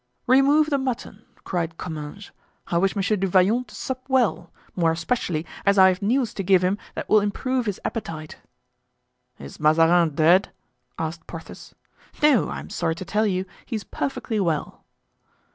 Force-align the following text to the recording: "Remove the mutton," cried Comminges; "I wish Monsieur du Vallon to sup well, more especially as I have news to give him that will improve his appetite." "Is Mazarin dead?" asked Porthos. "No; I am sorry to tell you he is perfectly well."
"Remove 0.25 0.71
the 0.71 0.79
mutton," 0.79 1.23
cried 1.43 1.77
Comminges; 1.77 2.31
"I 2.65 2.79
wish 2.79 2.95
Monsieur 2.95 3.17
du 3.17 3.27
Vallon 3.27 3.65
to 3.65 3.75
sup 3.75 4.03
well, 4.09 4.51
more 4.75 4.91
especially 4.91 5.45
as 5.63 5.77
I 5.77 5.89
have 5.89 6.01
news 6.01 6.33
to 6.33 6.41
give 6.43 6.63
him 6.63 6.79
that 6.95 7.07
will 7.07 7.19
improve 7.21 7.67
his 7.67 7.79
appetite." 7.85 8.37
"Is 9.37 9.59
Mazarin 9.59 10.15
dead?" 10.15 10.49
asked 10.97 11.27
Porthos. 11.27 11.75
"No; 12.23 12.49
I 12.49 12.59
am 12.59 12.71
sorry 12.71 12.95
to 12.95 13.05
tell 13.05 13.27
you 13.27 13.45
he 13.67 13.75
is 13.75 13.83
perfectly 13.83 14.39
well." 14.39 14.83